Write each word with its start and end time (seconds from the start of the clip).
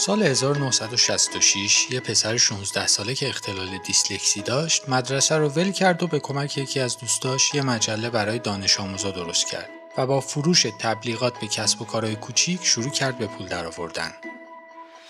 سال 0.00 0.22
1966 0.22 1.90
یه 1.90 2.00
پسر 2.00 2.36
16 2.36 2.86
ساله 2.86 3.14
که 3.14 3.28
اختلال 3.28 3.78
دیسلکسی 3.86 4.42
داشت 4.42 4.88
مدرسه 4.88 5.36
رو 5.36 5.48
ول 5.48 5.72
کرد 5.72 6.02
و 6.02 6.06
به 6.06 6.18
کمک 6.18 6.58
یکی 6.58 6.80
از 6.80 6.98
دوستاش 6.98 7.54
یه 7.54 7.62
مجله 7.62 8.10
برای 8.10 8.38
دانش 8.38 8.80
آموزا 8.80 9.10
درست 9.10 9.46
کرد 9.46 9.68
و 9.96 10.06
با 10.06 10.20
فروش 10.20 10.66
تبلیغات 10.78 11.40
به 11.40 11.46
کسب 11.46 11.82
و 11.82 11.84
کارهای 11.84 12.16
کوچیک 12.16 12.64
شروع 12.64 12.90
کرد 12.90 13.18
به 13.18 13.26
پول 13.26 13.46
درآوردن. 13.46 14.12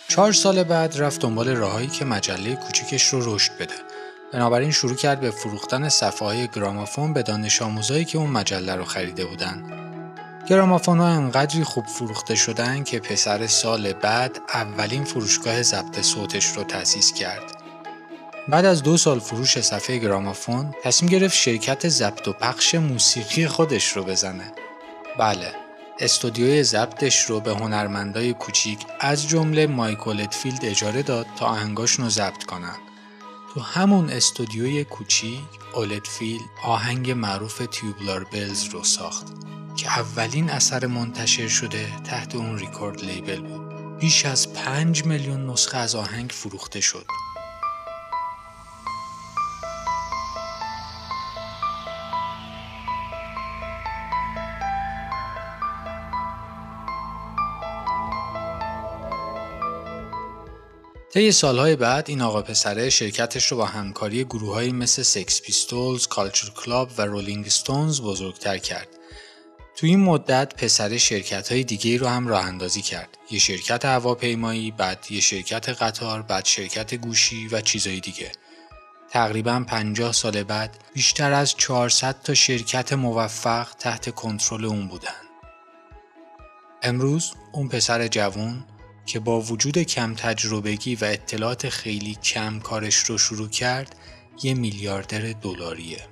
چهار 0.08 0.32
سال 0.32 0.62
بعد 0.62 0.98
رفت 0.98 1.20
دنبال 1.20 1.48
راههایی 1.48 1.88
که 1.88 2.04
مجله 2.04 2.56
کوچیکش 2.56 3.08
رو 3.08 3.34
رشد 3.34 3.52
بده. 3.58 3.74
بنابراین 4.32 4.70
شروع 4.70 4.96
کرد 4.96 5.20
به 5.20 5.30
فروختن 5.30 5.88
صفحه 5.88 6.28
های 6.28 6.48
گرامافون 6.48 7.12
به 7.12 7.22
دانش 7.22 7.62
آموزایی 7.62 8.04
که 8.04 8.18
اون 8.18 8.30
مجله 8.30 8.74
رو 8.74 8.84
خریده 8.84 9.24
بودن. 9.24 9.89
گرامافون 10.48 10.98
ها 10.98 11.06
انقدری 11.06 11.64
خوب 11.64 11.86
فروخته 11.86 12.34
شدن 12.34 12.84
که 12.84 13.00
پسر 13.00 13.46
سال 13.46 13.92
بعد 13.92 14.40
اولین 14.54 15.04
فروشگاه 15.04 15.62
ضبط 15.62 16.00
صوتش 16.00 16.46
رو 16.46 16.64
تأسیس 16.64 17.12
کرد. 17.12 17.62
بعد 18.48 18.64
از 18.64 18.82
دو 18.82 18.96
سال 18.96 19.18
فروش 19.18 19.60
صفحه 19.60 19.98
گرامافون 19.98 20.74
تصمیم 20.82 21.10
گرفت 21.10 21.34
شرکت 21.34 21.88
ضبط 21.88 22.28
و 22.28 22.32
پخش 22.32 22.74
موسیقی 22.74 23.46
خودش 23.46 23.88
رو 23.88 24.04
بزنه. 24.04 24.52
بله، 25.18 25.54
استودیوی 26.00 26.62
ضبطش 26.62 27.24
رو 27.24 27.40
به 27.40 27.54
هنرمندای 27.54 28.32
کوچیک 28.32 28.78
از 29.00 29.28
جمله 29.28 29.66
مایکل 29.66 30.20
اتفیلد 30.20 30.64
اجاره 30.64 31.02
داد 31.02 31.26
تا 31.36 31.46
آهنگاشون 31.46 32.04
رو 32.04 32.10
ضبط 32.10 32.44
کنن. 32.44 32.76
تو 33.54 33.60
همون 33.60 34.10
استودیوی 34.10 34.84
کوچیک 34.84 35.40
اولدفیلد 35.74 36.40
آهنگ 36.64 37.10
معروف 37.10 37.62
تیوبلار 37.70 38.24
بلز 38.24 38.64
رو 38.64 38.84
ساخت. 38.84 39.26
که 39.80 39.98
اولین 39.98 40.50
اثر 40.50 40.86
منتشر 40.86 41.48
شده 41.48 42.00
تحت 42.04 42.34
اون 42.34 42.58
ریکورد 42.58 43.04
لیبل 43.04 43.40
بود. 43.40 43.98
بیش 43.98 44.24
از 44.26 44.52
پنج 44.52 45.04
میلیون 45.04 45.50
نسخه 45.50 45.78
از 45.78 45.94
آهنگ 45.94 46.30
فروخته 46.30 46.80
شد. 46.80 47.06
طی 61.12 61.32
سالهای 61.32 61.76
بعد 61.76 62.04
این 62.08 62.22
آقا 62.22 62.42
پسره 62.42 62.90
شرکتش 62.90 63.46
رو 63.46 63.56
با 63.56 63.66
همکاری 63.66 64.24
گروههایی 64.24 64.72
مثل 64.72 65.02
Sex 65.02 65.42
Pistols، 65.42 66.06
Culture 66.06 66.50
Club 66.50 66.90
و 66.98 67.02
Rolling 67.02 67.48
Stones 67.48 68.00
بزرگتر 68.00 68.58
کرد 68.58 68.99
تو 69.80 69.86
این 69.86 70.00
مدت 70.00 70.54
پسر 70.54 70.96
شرکت 70.96 71.52
های 71.52 71.64
دیگه 71.64 71.96
رو 71.96 72.06
هم 72.06 72.28
راه 72.28 72.46
اندازی 72.46 72.82
کرد. 72.82 73.18
یه 73.30 73.38
شرکت 73.38 73.84
هواپیمایی، 73.84 74.70
بعد 74.70 75.06
یه 75.10 75.20
شرکت 75.20 75.68
قطار، 75.68 76.22
بعد 76.22 76.44
شرکت 76.44 76.94
گوشی 76.94 77.48
و 77.48 77.60
چیزهای 77.60 78.00
دیگه. 78.00 78.32
تقریبا 79.10 79.64
50 79.68 80.12
سال 80.12 80.42
بعد 80.42 80.84
بیشتر 80.94 81.32
از 81.32 81.54
400 81.56 82.22
تا 82.22 82.34
شرکت 82.34 82.92
موفق 82.92 83.68
تحت 83.78 84.14
کنترل 84.14 84.64
اون 84.64 84.88
بودن. 84.88 85.20
امروز 86.82 87.32
اون 87.52 87.68
پسر 87.68 88.08
جوون 88.08 88.64
که 89.06 89.20
با 89.20 89.40
وجود 89.40 89.78
کم 89.78 90.14
تجربگی 90.14 90.94
و 90.94 91.04
اطلاعات 91.04 91.68
خیلی 91.68 92.14
کم 92.14 92.58
کارش 92.58 92.96
رو 92.96 93.18
شروع 93.18 93.48
کرد 93.48 93.96
یه 94.42 94.54
میلیاردر 94.54 95.32
دلاریه. 95.32 96.08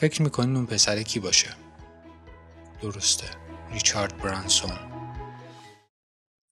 فکر 0.00 0.22
می‌کنین 0.22 0.56
اون 0.56 0.66
پسر 0.66 1.02
کی 1.02 1.20
باشه؟ 1.20 1.61
درسته. 2.82 3.26
ریچارد 3.72 4.18
برانسون. 4.18 4.70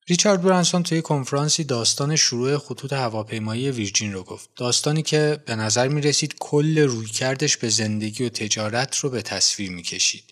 ریچارد 0.09 0.43
برانسون 0.43 0.83
توی 0.83 1.03
کنفرانسی 1.03 1.65
داستان 1.65 2.17
شروع 2.17 2.59
خطوط 2.59 2.93
هواپیمایی 2.93 3.71
ویرجین 3.71 4.13
رو 4.13 4.23
گفت. 4.23 4.51
داستانی 4.57 5.03
که 5.03 5.43
به 5.47 5.55
نظر 5.57 5.89
می 5.89 6.01
رسید 6.01 6.35
کل 6.39 6.79
رویکردش 6.79 7.57
به 7.57 7.69
زندگی 7.69 8.25
و 8.25 8.29
تجارت 8.29 8.97
رو 8.97 9.11
به 9.11 9.23
تصویر 9.23 9.71
می 9.71 9.83
کشید. 9.83 10.25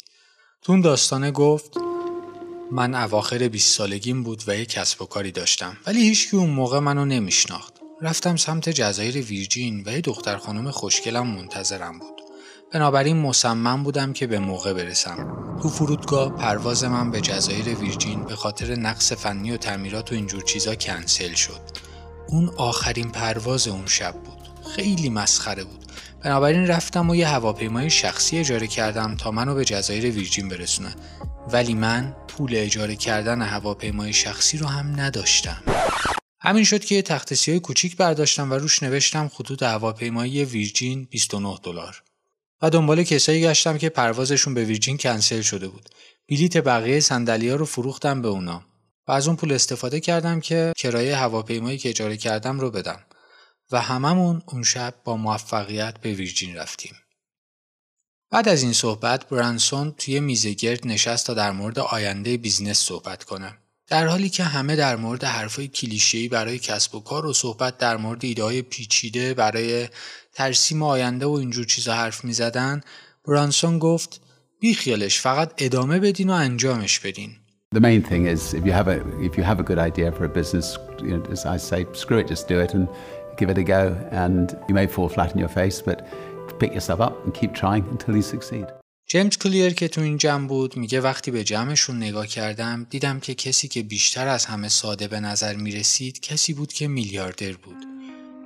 تو 0.63 0.73
اون 0.73 0.81
داستانه 0.81 1.31
گفت 1.31 1.77
من 2.73 2.95
اواخر 2.95 3.49
20 3.49 3.77
سالگیم 3.77 4.23
بود 4.23 4.43
و 4.47 4.57
یک 4.57 4.69
کسب 4.69 5.03
و 5.03 5.07
کاری 5.07 5.33
داشتم 5.33 5.77
ولی 5.87 6.03
هیچکی 6.03 6.37
اون 6.37 6.51
موقع 6.51 6.79
منو 6.79 7.05
نمیشناخت. 7.05 7.73
رفتم 8.03 8.37
سمت 8.37 8.69
جزایر 8.69 9.19
ویرجین 9.19 9.83
و 9.87 9.93
یه 9.93 10.01
دختر 10.01 10.37
خانم 10.37 10.71
خوشگلم 10.71 11.27
منتظرم 11.27 11.99
بود. 11.99 12.28
بنابراین 12.73 13.17
مصمم 13.17 13.83
بودم 13.83 14.13
که 14.13 14.27
به 14.27 14.39
موقع 14.39 14.73
برسم. 14.73 15.59
تو 15.63 15.69
فرودگاه 15.69 16.37
پرواز 16.37 16.85
من 16.85 17.11
به 17.11 17.21
جزایر 17.21 17.69
ویرجین 17.69 18.25
به 18.25 18.37
خاطر 18.37 18.75
نقص 18.75 19.13
فنی 19.13 19.53
و 19.53 19.57
تعمیرات 19.57 20.13
و 20.13 20.15
اینجور 20.15 20.43
چیزا 20.43 20.75
کنسل 20.75 21.35
شد. 21.35 21.61
اون 22.29 22.49
آخرین 22.57 23.11
پرواز 23.11 23.69
اون 23.69 23.87
شب 23.87 24.13
بود. 24.13 24.49
خیلی 24.77 25.11
مسخره 25.11 25.65
بود. 25.65 25.85
بنابراین 26.25 26.67
رفتم 26.67 27.11
و 27.11 27.17
یه 27.17 27.29
هواپیمای 27.29 27.91
شخصی 27.91 28.39
اجاره 28.39 28.67
کردم 28.67 29.17
تا 29.17 29.31
منو 29.31 29.55
به 29.55 29.65
جزایر 29.65 30.05
ویرجین 30.11 30.49
برسونه. 30.49 30.95
ولی 31.53 31.75
من 31.75 32.17
پول 32.29 32.51
اجاره 32.55 32.97
کردن 32.97 33.43
هواپیمای 33.43 34.13
شخصی 34.13 34.59
رو 34.59 34.67
هم 34.67 35.01
نداشتم. 35.01 35.63
همین 36.41 36.65
شد 36.65 36.85
که 36.85 36.95
یه 36.95 37.03
تخت 37.03 37.35
سیاه 37.35 37.59
کوچیک 37.59 37.97
برداشتم 37.97 38.51
و 38.51 38.55
روش 38.55 38.83
نوشتم 38.83 39.29
خطوط 39.29 39.63
هواپیمایی 39.63 40.45
ویرجین 40.45 41.09
29 41.11 41.59
دلار. 41.63 42.03
و 42.63 42.71
دنبال 42.71 43.03
کسایی 43.03 43.43
گشتم 43.43 43.79
که 43.79 43.89
پروازشون 43.89 44.55
به 44.55 44.65
ویرجین 44.65 44.97
کنسل 44.97 45.41
شده 45.41 45.69
بود. 45.69 45.89
بلیت 46.29 46.57
بقیه 46.57 47.01
صندلی‌ها 47.01 47.57
رو 47.57 47.65
فروختم 47.65 48.23
به 48.23 48.29
اونا. 48.29 48.63
و 49.09 49.13
از 49.13 49.27
اون 49.27 49.37
پول 49.37 49.53
استفاده 49.53 50.01
کردم 50.01 50.41
که 50.41 50.73
کرایه 50.77 51.17
هواپیمایی 51.17 51.79
که 51.79 51.89
اجاره 51.89 52.17
کردم 52.17 52.61
رو 52.61 52.71
بدم. 52.71 53.05
و 53.71 53.81
هممون 53.81 54.43
اون 54.47 54.63
شب 54.63 54.95
با 55.05 55.17
موفقیت 55.17 55.99
به 56.01 56.15
Virgin 56.15 56.57
رفتیم. 56.57 56.97
بعد 58.31 58.49
از 58.49 58.63
این 58.63 58.73
صحبت 58.73 59.29
برانسون 59.29 59.95
توی 59.99 60.21
میزگرد 60.21 60.87
نشست 60.87 61.27
تا 61.27 61.35
در 61.35 61.51
مورد 61.51 61.79
آینده 61.79 62.37
business 62.37 62.79
صحبت 62.79 63.25
کنه. 63.25 63.59
در 63.89 64.07
حالی 64.07 64.29
که 64.29 64.45
همه 64.45 64.77
در 64.77 64.97
مورد 64.97 65.25
حرفای 65.25 65.69
کلیشه‌ای 65.69 66.29
برای 66.29 66.59
کسب 66.59 66.95
و 66.95 67.01
کار 67.01 67.27
و 67.27 67.33
صحبت 67.33 67.79
در 67.79 67.97
مورد 67.97 68.25
ایده 68.25 68.63
پیچیده 68.63 69.35
برای 69.35 69.89
ترسیم 70.33 70.83
آینده 70.83 71.27
و 71.27 71.31
اینجور 71.31 71.65
چیزا 71.65 71.95
حرف 71.95 72.25
می 72.25 72.33
زدن 72.33 72.81
برانسون 73.29 73.79
گفت 73.79 74.21
بی 74.61 74.75
خیالش 74.75 75.21
فقط 75.21 75.53
ادامه 75.59 75.99
بدین 75.99 76.31
و 76.31 76.33
انجامش 76.33 77.01
بدین 77.01 77.37
The 77.75 77.81
main 77.81 78.03
thing 78.03 78.25
is 78.27 78.55
if 78.55 78.65
you 78.65 78.73
have 78.73 78.89
a 78.89 78.99
if 79.29 79.37
you 79.37 79.45
have 79.45 79.61
a 79.61 79.67
good 79.71 79.79
idea 79.91 80.11
for 80.17 80.25
a 80.25 80.33
business, 80.41 80.67
you 81.03 81.13
know, 81.15 81.23
as 81.37 81.45
I 81.45 81.59
say, 81.59 81.81
screw 81.93 82.19
it, 82.23 82.27
just 82.35 82.49
do 82.49 82.59
it 82.65 82.73
and 82.77 82.89
give 83.39 83.51
it 83.53 83.59
a 83.59 83.67
go. 83.77 83.83
And 84.25 84.47
you 84.69 84.75
may 84.75 84.87
fall 84.87 85.09
flat 85.17 85.31
in 85.35 85.39
your 85.45 85.53
face, 85.61 85.79
but 85.89 85.99
pick 86.61 86.73
yourself 86.73 87.01
up 87.09 87.15
and 87.25 87.31
keep 87.41 87.53
trying 87.63 87.85
until 87.95 88.15
you 88.17 88.23
succeed. 88.23 88.67
جیمز 89.11 89.39
کلیر 89.39 89.75
که 89.75 89.89
تو 89.89 90.01
این 90.01 90.19
جمع 90.19 90.49
بود 90.49 90.77
میگه 90.77 91.01
وقتی 91.01 91.31
به 91.31 91.45
جمعشون 91.45 91.97
نگاه 91.97 92.27
کردم 92.27 92.87
دیدم 92.91 93.21
که 93.21 93.35
کسی 93.35 93.69
که 93.69 93.83
بیشتر 93.83 94.29
از 94.29 94.45
همه 94.45 94.69
ساده 94.69 95.09
به 95.09 95.21
نظر 95.21 95.55
می‌رسید 95.55 96.21
کسی 96.21 96.53
بود 96.53 96.73
که 96.73 96.89
میلیاردر 96.89 97.53
بود. 97.53 97.77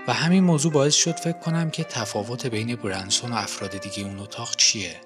و 0.09 0.13
همین 0.13 0.45
موضوع 0.45 0.73
باعث 0.73 0.95
شد 0.95 1.17
فکر 1.17 1.39
کنم 1.39 1.71
که 1.71 1.85
تفاوت 1.85 2.47
بین 2.47 2.77
برانسون 2.77 3.33
و 3.33 3.37
افراد 3.37 3.81
دیگه 3.81 4.09
اون 4.09 4.19
اتاق 4.19 4.57
چیه. 4.57 5.01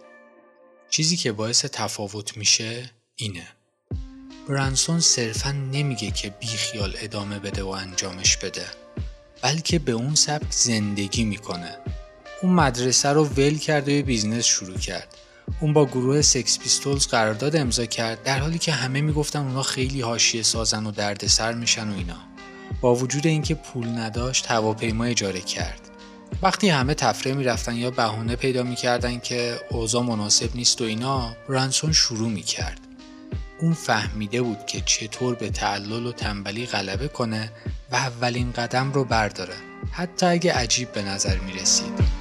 چیزی 0.91 1.17
که 1.17 1.33
باعث 1.33 1.65
تفاوت 1.65 2.37
میشه 2.37 2.91
اینه. 3.17 3.49
برانسون 4.49 5.01
صرفا 5.01 5.53
نمیگه 5.53 6.11
که 6.11 6.31
بیخیال 6.31 6.97
ادامه 7.01 7.39
بده 7.39 7.63
و 7.63 7.69
انجامش 7.69 8.37
بده 8.37 8.67
بلکه 9.43 9.79
به 9.79 9.93
اون 9.93 10.15
سبک 10.15 10.53
زندگی 10.53 11.25
می‌کنه. 11.25 11.79
اون 12.43 12.53
مدرسه 12.53 13.09
رو 13.09 13.25
ول 13.25 13.59
کرد 13.59 13.89
و 13.89 13.91
یه 13.91 14.03
business 14.03 14.45
شروع 14.45 14.79
کرد. 14.79 15.17
اون 15.61 15.73
با 15.73 15.87
گروه 15.87 16.23
Sex 16.23 16.59
Pistols 16.59 17.07
قرارداد 17.07 17.57
امضا 17.57 17.87
کرد 17.87 18.23
در 18.23 18.39
حالی 18.39 18.59
که 18.59 18.73
همه 18.73 19.01
می‌گفتن 19.01 19.39
اونا 19.39 19.63
خیلی 19.63 20.01
حاشیه 20.01 20.43
سازن 20.43 20.87
و 20.87 20.91
دردسر 20.91 21.55
میشن 21.55 21.89
و 21.89 21.97
اینا. 21.97 22.19
با 22.81 22.95
وجود 22.95 23.27
اینکه 23.27 23.55
پول 23.55 23.89
نداشت 23.89 24.47
هواپیما 24.47 25.05
اجاره 25.05 25.41
کرد. 25.41 25.81
وقتی 26.43 26.69
همه 26.69 26.95
تفریح 26.95 27.35
می‌رفتن 27.35 27.77
یا 27.77 27.91
بهونه 27.91 28.37
پیدا 28.37 28.63
می‌کردن 28.63 29.19
که 29.19 29.61
اوضاع 29.71 30.03
مناسب 30.03 30.57
نیست 30.57 30.81
و 30.81 30.85
اینا 30.85 31.37
برانسون 31.49 31.93
شروع 31.93 32.29
می‌کرد. 32.29 32.81
اون 33.61 33.73
فهمیده 33.73 34.43
بود 34.43 34.67
که 34.67 34.81
چطور 34.81 35.35
به 35.35 35.51
تعلل 35.51 36.07
و 36.07 36.13
تنبلی 36.13 36.67
غلبه 36.67 37.09
کنه 37.09 37.53
و 37.93 37.97
اولین 37.97 38.53
قدم 38.53 38.93
رو 38.93 39.05
برداره 39.05 39.55
حتی 39.93 40.27
اگه 40.27 40.53
عجیب 40.53 40.93
به 40.93 41.03
نظر 41.03 41.39
می‌رسید. 41.39 42.16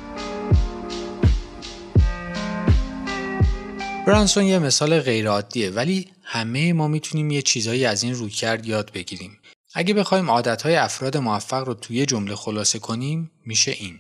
برانسون 4.08 4.44
یه 4.44 4.60
مثال 4.60 5.00
غیرعادیه 5.00 5.70
ولی 5.70 6.12
همه 6.24 6.74
ما 6.74 6.88
می‌تونیم 6.88 7.32
یه 7.32 7.42
چیزایی 7.42 7.86
از 7.86 8.04
این 8.04 8.16
رویکرد 8.16 8.66
یاد 8.66 8.92
بگیریم 8.92 9.40
اگه 9.74 9.94
بخوایم 9.94 10.32
عادتهای 10.32 10.76
افراد 10.76 11.18
موفق 11.18 11.64
رو 11.68 11.74
توی 11.74 12.06
جمله 12.06 12.36
خلاصه 12.36 12.80
کنیم 12.80 13.32
میشه 13.46 13.72
این. 13.72 14.00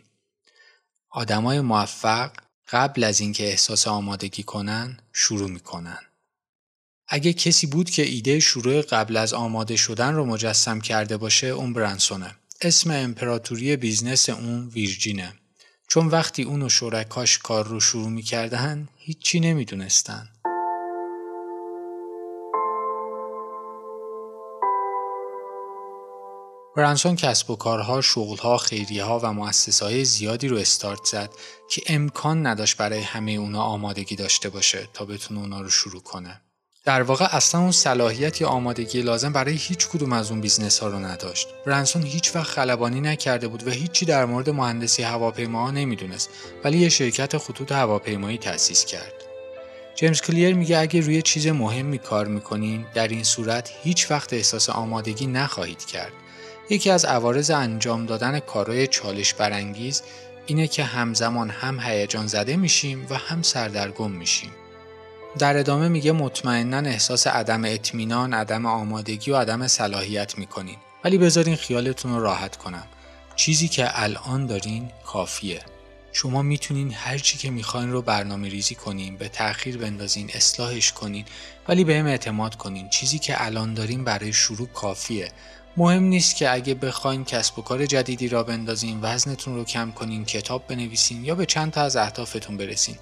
آدمای 1.10 1.62
موفق 1.62 2.32
قبل 2.70 3.04
از 3.04 3.22
اینکه 3.22 3.44
احساس 3.44 3.88
آمادگی 3.88 4.44
کنن 4.44 4.98
شروع 5.14 5.50
می‌کنن. 5.50 6.00
اگه 7.08 7.34
کسی 7.34 7.68
بود 7.68 7.90
که 7.90 8.02
ایده 8.02 8.40
شروع 8.40 8.82
قبل 8.82 9.18
از 9.18 9.34
آماده 9.34 9.76
شدن 9.76 10.14
رو 10.14 10.26
مجسم 10.26 10.80
کرده 10.80 11.18
باشه 11.18 11.48
اون 11.48 11.74
برانسونه. 11.74 12.36
اسم 12.62 12.92
امپراتوری 12.92 13.76
business 13.76 14.30
اون 14.30 14.68
Virgin 14.68 15.17
ه. 15.17 15.34
چون 15.88 16.08
وقتی 16.08 16.44
اون 16.44 16.62
و 16.62 16.70
شرکاش 16.70 17.38
کار 17.38 17.68
رو 17.68 17.80
شروع 17.80 18.10
می‌کردن 18.10 18.88
هیچی 18.98 19.40
نمی‌دونستن. 19.40 20.30
برانسون 26.78 27.16
کسب 27.16 27.50
و 27.50 27.56
کارها، 27.56 28.02
شغلها، 28.02 28.58
خیریه 28.58 29.04
ها 29.04 29.20
و 29.20 29.34
مؤسسه 29.34 29.86
های 29.86 30.06
زیادی 30.06 30.48
رو 30.48 30.58
استارت 30.58 31.06
زد 31.06 31.30
که 31.70 31.82
امکان 31.88 32.48
نداشت 32.48 32.78
برای 32.78 33.02
همه 33.02 33.32
اونا 33.32 33.62
آمادگی 33.62 34.16
داشته 34.16 34.50
باشه 34.50 34.90
تا 34.94 35.06
بتونه 35.06 35.40
اونا 35.40 35.62
رو 35.62 35.70
شروع 35.70 36.02
کنه. 36.02 36.42
در 36.86 37.02
واقع 37.02 37.36
اصلا 37.36 37.62
اون 37.62 37.72
صلاحیت 37.72 38.42
یا 38.42 38.48
آمادگی 38.48 39.02
لازم 39.02 39.34
برای 39.34 39.54
هیچ 39.54 39.88
کدوم 39.88 40.14
از 40.14 40.32
اون 40.32 40.42
business 40.42 40.80
ها 40.80 40.88
رو 40.88 41.00
نداشت. 41.00 41.48
برانسون 41.66 42.04
هیچ 42.04 42.36
وقت 42.36 42.48
خلبانی 42.48 43.02
نکرده 43.02 43.48
بود 43.48 43.68
و 43.68 43.72
هیچی 43.72 44.06
در 44.06 44.26
مورد 44.26 44.50
مهندسی 44.50 45.04
هواپیماها 45.04 45.72
نمی‌دونست 45.72 46.30
ولی 46.64 46.78
یه 46.78 46.90
شرکت 46.90 47.38
خطوط 47.38 47.72
هواپیمایی 47.72 48.38
تأسیس 48.38 48.86
کرد. 48.86 49.14
جیمز 49.96 50.22
کلیر 50.22 50.56
میگه 50.56 50.78
اگه 50.78 51.02
روی 51.02 51.22
چیز 51.22 51.48
مهمی 51.48 51.98
کار 51.98 52.28
می‌کنین 52.28 52.86
در 52.94 53.08
این 53.08 53.24
صورت 53.24 53.72
هیچ 53.84 54.12
وقت 54.12 54.34
احساس 54.34 54.70
آمادگی 54.70 55.28
نخواهید 55.28 55.86
کرد. 55.86 56.12
یکی 56.70 56.90
از 56.92 57.06
عوارض 57.06 57.52
انجام 57.52 58.06
دادن 58.06 58.40
کارهای 58.40 58.88
چالش 58.88 59.34
برانگیز 59.34 60.02
اینه 60.46 60.68
که 60.68 60.84
همزمان 60.84 61.50
هم 61.50 61.80
هیجان 61.80 62.28
زده 62.28 62.56
میشیم 62.56 63.08
و 63.10 63.16
هم 63.16 63.42
سردرگم 63.42 64.12
میشیم. 64.12 64.52
در 65.40 65.58
ادامه 65.58 65.88
میگه 65.88 66.12
مطمئنا 66.12 66.78
احساس 66.78 67.28
عدم 67.28 67.66
اطمینان، 67.66 68.34
عدم 68.34 68.66
آمادگی 68.66 69.32
و 69.32 69.38
عدم 69.38 69.68
صلاحیت 69.68 70.38
می‌کنین. 70.38 70.78
ولی 71.04 71.18
بذارین 71.18 71.56
خیالتون 71.56 72.16
رو 72.16 72.22
راحت 72.22 72.56
کنم. 72.56 72.88
چیزی 73.36 73.68
که 73.68 74.04
الان 74.04 74.46
دارین 74.46 74.92
کافیه. 75.06 75.62
شما 76.12 76.42
می‌تونین 76.42 76.94
هر 76.94 77.18
چی 77.18 77.38
که 77.38 77.50
می‌خواین 77.50 77.92
رو 77.92 78.02
برنامه 78.02 78.50
ریزی 78.50 78.76
کنین، 78.76 79.18
به 79.18 79.30
تأخیر 79.30 79.78
بندازین، 79.78 80.32
اصلاحش 80.34 80.92
کنین، 80.92 81.26
ولی 81.68 81.84
بهم 81.84 82.06
اعتماد 82.06 82.56
کنین. 82.56 82.90
چیزی 82.90 83.20
که 83.20 83.46
الان 83.46 83.74
دارین 83.74 84.04
برای 84.04 84.34
شروع 84.34 84.68
کافیه. 84.68 85.32
مهم 85.78 86.04
نیست 86.04 86.36
که 86.36 86.54
اگه 86.54 86.74
بخواین 86.74 87.26
کسب 87.26 87.60
و 87.60 87.62
کار 87.62 87.86
جدیدی 87.86 88.28
را 88.28 88.44
بندازین 88.44 89.00
وزنتون 89.02 89.56
رو 89.56 89.64
کم 89.64 89.92
کنین 89.92 90.26
کتاب 90.26 90.68
بنویسین 90.68 91.26
یا 91.26 91.36
به 91.36 91.46
چند 91.46 91.72
تا 91.72 91.82
از 91.82 91.96
اهدافتون 91.96 92.58
برسین 92.58 92.96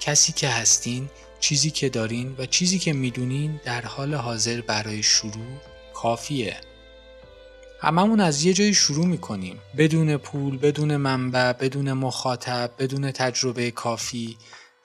کسی 0.00 0.32
که 0.32 0.48
هستین 0.48 1.10
چیزی 1.40 1.70
که 1.70 1.88
دارین 1.88 2.34
و 2.38 2.46
چیزی 2.46 2.78
که 2.78 2.92
می‌دونین 2.92 3.60
در 3.64 3.82
حال 3.82 4.14
حاضر 4.14 4.60
برای 4.60 5.02
شروع 5.02 5.60
کافیه. 5.94 6.56
هممون 7.80 8.20
از 8.20 8.44
یه 8.44 8.52
جایی 8.52 8.74
شروع 8.74 9.06
می‌کنیم. 9.06 9.58
بدون 9.76 10.16
پول 10.16 10.58
بدون 10.58 10.96
منبع 10.96 11.52
بدون 11.52 11.92
مخاطب 11.92 12.70
بدون 12.78 13.10
تجربه 13.10 13.70
کافی. 13.70 14.36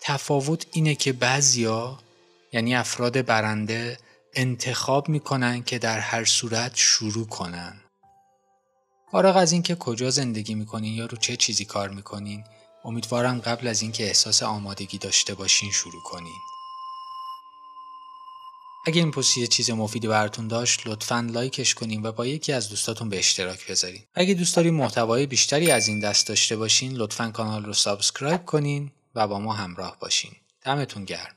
تفاوت 0.01 0.65
اینه 0.71 0.95
که 0.95 1.13
بعضیا 1.13 1.99
یعنی 2.51 2.75
افراد 2.75 3.25
برنده 3.25 3.97
انتخاب 4.33 5.09
می‌کنن 5.09 5.63
که 5.63 5.79
در 5.79 5.99
هر 5.99 6.25
صورت 6.25 6.71
شروع 6.75 7.27
کنن. 7.27 7.79
فارغ 9.11 9.37
از 9.37 9.51
اینکه 9.51 9.75
کجا 9.75 10.09
زندگی 10.09 10.55
می‌کنین 10.55 10.93
یا 10.93 11.05
رو 11.05 11.17
چه 11.17 11.35
چیزی 11.35 11.65
کار 11.65 11.89
می‌کنین 11.89 12.43
امیدوارم 12.85 13.39
قبل 13.39 13.67
از 13.67 13.81
اینکه 13.81 14.03
احساس 14.03 14.43
آمادگی 14.43 14.97
داشته 14.97 15.33
باشین 15.33 15.71
شروع 15.71 16.01
کنین. 16.01 16.39
اگه 18.85 19.01
این 19.01 19.11
پست 19.11 19.37
یه 19.37 19.47
چیز 19.47 19.71
مفیدی 19.71 20.07
براتون 20.07 20.47
داشت 20.47 20.87
لطفا 20.87 21.27
like 21.31 21.59
ش 21.59 21.73
کنین 21.73 22.05
و 22.05 22.11
با 22.11 22.25
یکی 22.25 22.53
از 22.53 22.69
دوستاتون 22.69 23.09
به 23.09 23.19
اشتراک 23.19 23.67
بذارین. 23.67 24.03
اگه 24.15 24.33
دوست 24.33 24.55
دارین 24.55 24.73
محتوای 24.73 25.25
بیشتری 25.25 25.71
از 25.71 25.87
این 25.87 25.99
دست 25.99 26.27
داشته 26.27 26.55
باشین 26.57 26.93
لطفا 26.93 27.31
کانال 27.31 27.65
رو 27.65 27.73
subscribe 27.73 28.45
کنین 28.45 28.91
و 29.15 29.27
با 29.27 29.39
ما 29.39 29.53
همراه 29.53 29.97
باشین. 29.99 30.31
دمتون 30.65 31.05
گرم. 31.05 31.35